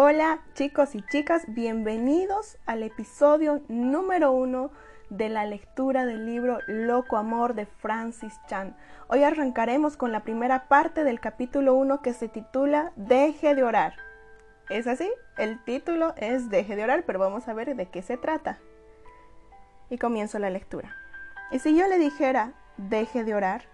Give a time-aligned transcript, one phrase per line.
[0.00, 4.70] Hola chicos y chicas, bienvenidos al episodio número uno
[5.10, 8.76] de la lectura del libro Loco Amor de Francis Chan.
[9.08, 13.94] Hoy arrancaremos con la primera parte del capítulo 1 que se titula Deje de orar.
[14.70, 15.10] ¿Es así?
[15.36, 18.60] El título es Deje de orar, pero vamos a ver de qué se trata.
[19.90, 20.94] Y comienzo la lectura.
[21.50, 23.64] ¿Y si yo le dijera, deje de orar?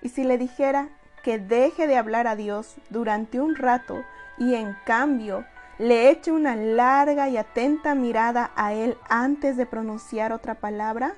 [0.00, 0.90] ¿Y si le dijera
[1.24, 4.04] que deje de hablar a Dios durante un rato
[4.38, 5.44] y en cambio
[5.78, 11.14] le eche una larga y atenta mirada a Él antes de pronunciar otra palabra?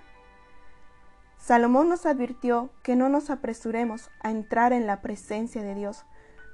[1.38, 6.05] Salomón nos advirtió que no nos apresuremos a entrar en la presencia de Dios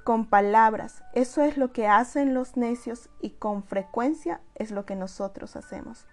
[0.05, 1.03] con palabras.
[1.13, 6.07] Eso es lo que hacen los necios y con frecuencia es lo que nosotros hacemos.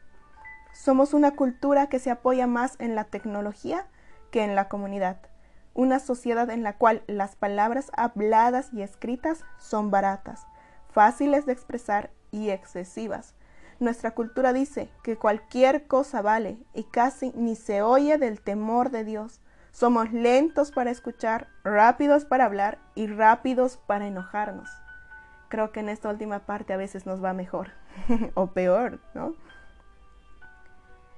[0.73, 3.87] Somos una cultura que se apoya más en la tecnología
[4.33, 5.19] que en la comunidad
[5.74, 10.46] una sociedad en la cual las palabras habladas y escritas son baratas,
[10.90, 13.35] fáciles de expresar y excesivas.
[13.80, 19.04] Nuestra cultura dice que cualquier cosa vale y casi ni se oye del temor de
[19.04, 19.40] Dios.
[19.73, 24.71] Somos lentos para escuchar, rápidos para hablar y rápidos para enojarnos.
[25.49, 27.73] Creo que en esta última parte a veces nos va mejor
[28.34, 29.34] o peor, ¿no?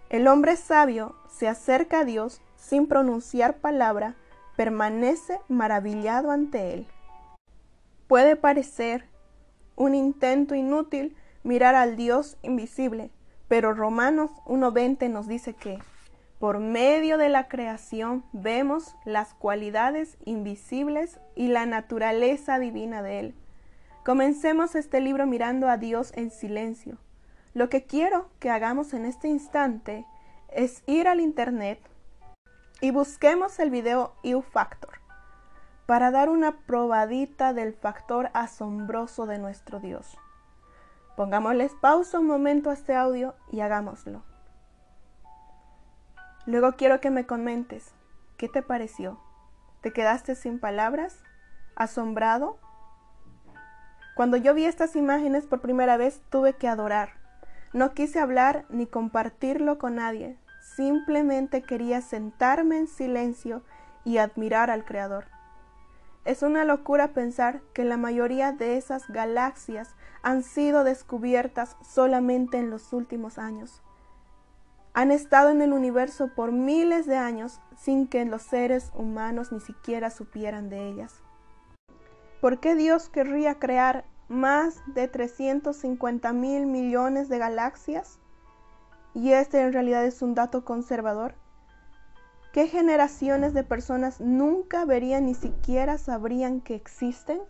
[0.08, 4.14] El hombre sabio se acerca a Dios sin pronunciar palabra
[4.56, 6.86] permanece maravillado ante él.
[8.08, 9.04] Puede parecer
[9.76, 13.10] un intento inútil mirar al Dios invisible,
[13.48, 15.78] pero Romanos 1.20 nos dice que
[16.38, 23.34] por medio de la creación vemos las cualidades invisibles y la naturaleza divina de Él.
[24.04, 26.98] Comencemos este libro mirando a Dios en silencio.
[27.54, 30.04] Lo que quiero que hagamos en este instante
[30.48, 31.80] es ir al Internet
[32.80, 35.00] y busquemos el video U Factor
[35.86, 40.18] para dar una probadita del factor asombroso de nuestro Dios.
[41.16, 44.22] Pongámosles pausa un momento a este audio y hagámoslo.
[46.44, 47.94] Luego quiero que me comentes,
[48.36, 49.18] ¿qué te pareció?
[49.80, 51.22] ¿Te quedaste sin palabras?
[51.76, 52.58] ¿Asombrado?
[54.14, 57.10] Cuando yo vi estas imágenes por primera vez tuve que adorar.
[57.72, 60.38] No quise hablar ni compartirlo con nadie,
[60.76, 63.62] Simplemente quería sentarme en silencio
[64.04, 65.24] y admirar al Creador.
[66.26, 72.68] Es una locura pensar que la mayoría de esas galaxias han sido descubiertas solamente en
[72.68, 73.80] los últimos años.
[74.92, 79.60] Han estado en el universo por miles de años sin que los seres humanos ni
[79.60, 81.22] siquiera supieran de ellas.
[82.42, 88.18] ¿Por qué Dios querría crear más de 350 mil millones de galaxias?
[89.16, 91.34] Y este en realidad es un dato conservador,
[92.52, 97.40] ¿qué generaciones de personas nunca verían ni siquiera sabrían que existen?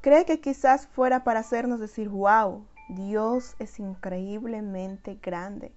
[0.00, 5.72] ¿Cree que quizás fuera para hacernos decir, wow, Dios es increíblemente grande?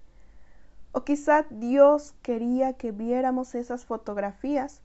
[0.90, 4.82] O quizás Dios quería que viéramos esas fotografías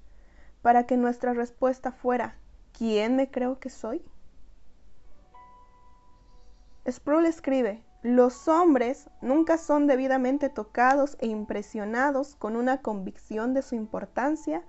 [0.62, 2.36] para que nuestra respuesta fuera,
[2.78, 4.06] ¿quién me creo que soy?
[6.88, 13.76] Sproul escribe, los hombres nunca son debidamente tocados e impresionados con una convicción de su
[13.76, 14.62] importancia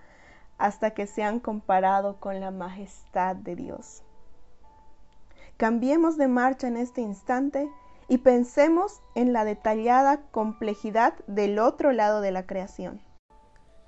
[0.57, 4.05] hasta que se han comparado con la majestad de Dios.
[5.57, 7.69] Cambiemos de marcha en este instante
[8.07, 13.01] y pensemos en la detallada complejidad del otro lado de la creación.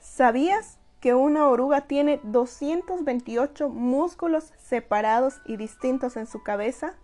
[0.00, 6.96] ¿Sabías que una oruga tiene 228 músculos separados y distintos en su cabeza?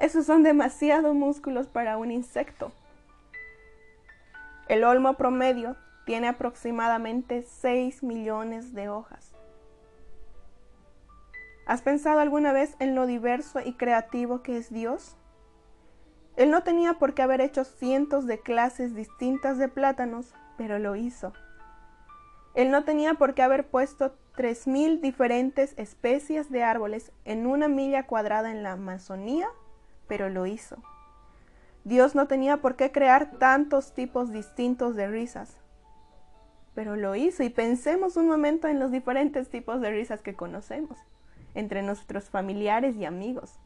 [0.00, 2.72] Esos son demasiados músculos para un insecto.
[4.66, 9.34] El olmo promedio tiene aproximadamente 6 millones de hojas.
[11.66, 15.16] ¿Has pensado alguna vez en lo diverso y creativo que es Dios?
[16.36, 20.96] Él no tenía por qué haber hecho cientos de clases distintas de plátanos, pero lo
[20.96, 21.34] hizo.
[22.54, 28.06] Él no tenía por qué haber puesto 3.000 diferentes especies de árboles en una milla
[28.06, 29.50] cuadrada en la Amazonía
[30.10, 30.76] pero lo hizo.
[31.84, 35.56] Dios no tenía por qué crear tantos tipos distintos de risas,
[36.74, 40.98] pero lo hizo y pensemos un momento en los diferentes tipos de risas que conocemos
[41.54, 43.60] entre nuestros familiares y amigos.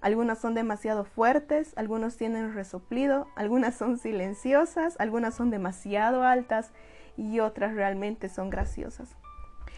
[0.00, 6.72] Algunas son demasiado fuertes, algunos tienen resoplido, algunas son silenciosas, algunas son demasiado altas
[7.18, 9.14] y otras realmente son graciosas.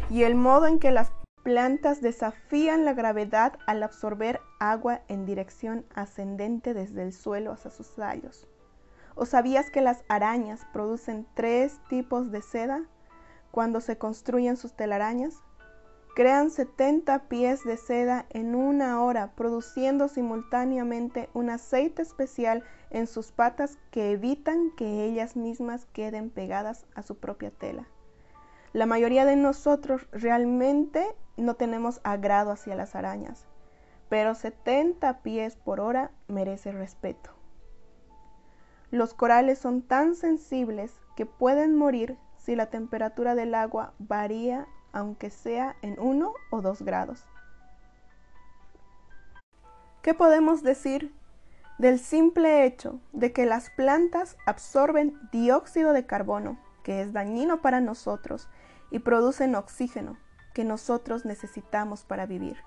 [0.09, 1.11] Y el modo en que las
[1.43, 7.95] plantas desafían la gravedad al absorber agua en dirección ascendente desde el suelo hacia sus
[7.95, 8.49] tallos.
[9.15, 12.85] ¿O sabías que las arañas producen tres tipos de seda
[13.51, 15.43] cuando se construyen sus telarañas?
[16.15, 23.33] crean 70 pies de seda en una hora, produciendo simultáneamente un aceite especial en sus
[23.33, 27.87] patas que evitan que ellas mismas queden pegadas a su propia tela.
[28.73, 33.47] La mayoría de nosotros realmente no tenemos agrado hacia las arañas,
[34.09, 37.31] pero 70 pies por hora merece respeto.
[38.91, 45.31] Los corales son tan sensibles que pueden morir si la temperatura del agua varía aunque
[45.31, 47.25] sea en 1 o 2 grados.
[50.03, 51.15] ¿Qué podemos decir
[51.79, 57.81] del simple hecho de que las plantas absorben dióxido de carbono, que es dañino para
[57.81, 58.49] nosotros,
[58.93, 60.17] y producen oxígeno,
[60.55, 62.59] que nosotros necesitamos para vivir?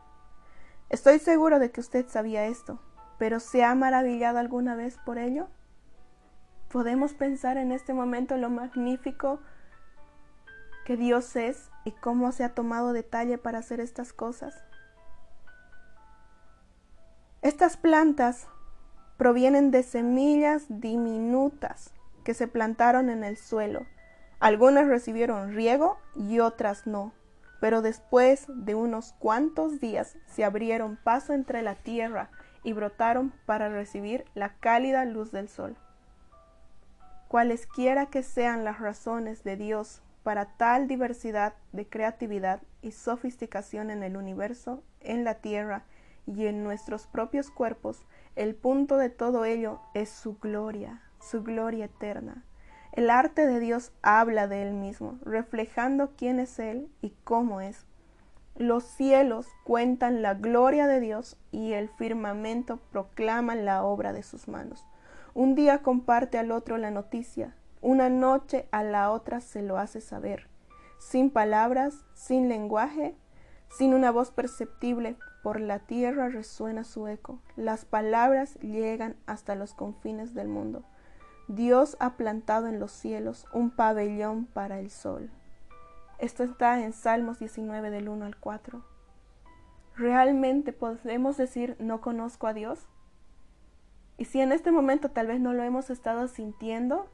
[0.89, 2.81] Estoy seguro de que usted sabía esto,
[3.17, 5.47] pero ¿se ha maravillado alguna vez por ello?
[6.69, 9.39] ¿Podemos pensar en este momento lo magnífico
[10.85, 14.63] que Dios es y cómo se ha tomado detalle para hacer estas cosas.
[17.41, 18.47] Estas plantas
[19.17, 21.93] provienen de semillas diminutas
[22.23, 23.85] que se plantaron en el suelo.
[24.39, 27.13] Algunas recibieron riego y otras no,
[27.59, 32.29] pero después de unos cuantos días se abrieron paso entre la tierra
[32.63, 35.77] y brotaron para recibir la cálida luz del sol.
[37.27, 44.03] Cualesquiera que sean las razones de Dios para tal diversidad de creatividad y sofisticación en
[44.03, 45.83] el universo, en la Tierra
[46.25, 48.05] y en nuestros propios cuerpos,
[48.35, 52.43] el punto de todo ello es su gloria, su gloria eterna.
[52.95, 57.85] El arte de Dios habla de Él mismo, reflejando quién es Él y cómo es.
[58.55, 64.47] Los cielos cuentan la gloria de Dios y el firmamento proclama la obra de sus
[64.47, 64.85] manos.
[65.33, 69.99] Un día comparte al otro la noticia, una noche a la otra se lo hace
[69.99, 70.47] saber,
[70.97, 73.13] sin palabras, sin lenguaje,
[73.67, 79.73] sin una voz perceptible, por la tierra resuena su eco, las palabras llegan hasta los
[79.73, 80.85] confines del mundo.
[81.47, 85.29] Dios ha plantado en los cielos un pabellón para el sol.
[86.17, 88.83] Esto está en Salmos 19 del 1 al 4.
[89.95, 92.87] ¿Realmente podemos decir no conozco a Dios?
[94.17, 97.07] Y si en este momento tal vez no lo hemos estado sintiendo,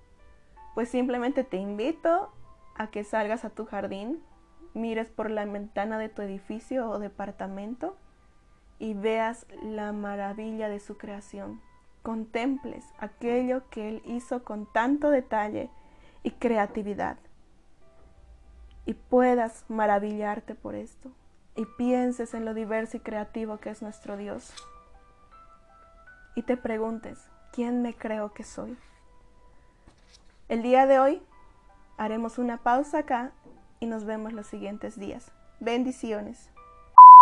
[0.75, 2.31] pues simplemente te invito
[2.75, 4.23] a que salgas a tu jardín,
[4.73, 7.97] mires por la ventana de tu edificio o departamento
[8.79, 11.61] y veas la maravilla de su creación.
[12.03, 15.69] Contemples aquello que Él hizo con tanto detalle
[16.23, 17.17] y creatividad.
[18.85, 21.11] Y puedas maravillarte por esto.
[21.55, 24.53] Y pienses en lo diverso y creativo que es nuestro Dios.
[26.35, 27.19] Y te preguntes,
[27.51, 28.77] ¿quién me creo que soy?
[30.47, 31.21] El día de hoy
[31.97, 33.31] haremos una pausa acá
[33.79, 35.31] y nos vemos los siguientes días.
[35.59, 36.50] Bendiciones.